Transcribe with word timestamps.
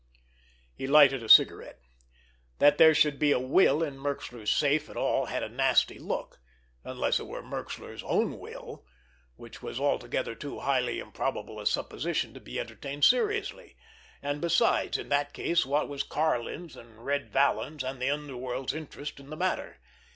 He 0.73 0.87
lighted 0.87 1.21
a 1.21 1.29
cigarette. 1.29 1.79
That 2.57 2.79
there 2.79 2.95
should 2.95 3.19
be 3.19 3.31
a 3.31 3.37
will 3.39 3.83
in 3.83 3.99
Merxler's 3.99 4.51
safe 4.51 4.89
at 4.89 4.97
all 4.97 5.27
had 5.27 5.43
a 5.43 5.47
nasty 5.47 5.99
look—unless 5.99 7.19
it 7.19 7.27
were 7.27 7.43
Merxler's 7.43 8.01
own 8.01 8.39
will, 8.39 8.83
which 9.35 9.61
was 9.61 9.79
altogether 9.79 10.33
too 10.33 10.61
highly 10.61 10.97
improbable 10.97 11.59
a 11.59 11.67
supposition 11.67 12.33
to 12.33 12.39
be 12.39 12.59
entertained 12.59 13.05
seriously. 13.05 13.77
And 14.23 14.41
besides, 14.41 14.97
in 14.97 15.09
that 15.09 15.33
case, 15.33 15.67
what 15.67 15.87
was 15.87 16.01
Karlin's, 16.01 16.75
and 16.75 17.05
Red 17.05 17.31
Vallon's, 17.31 17.83
and 17.83 18.01
the 18.01 18.09
underworld's 18.09 18.73
interest 18.73 19.19
in 19.19 19.29
the 19.29 19.37
matter? 19.37 19.77